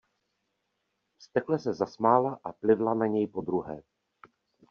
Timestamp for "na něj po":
2.93-3.41